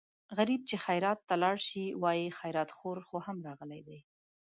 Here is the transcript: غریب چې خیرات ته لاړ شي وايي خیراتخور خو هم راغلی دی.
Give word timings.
غریب 0.37 0.61
چې 0.69 0.75
خیرات 0.85 1.19
ته 1.27 1.35
لاړ 1.43 1.55
شي 1.67 1.83
وايي 2.03 2.27
خیراتخور 2.39 2.97
خو 3.07 3.17
هم 3.25 3.37
راغلی 3.47 3.81
دی. 3.87 3.99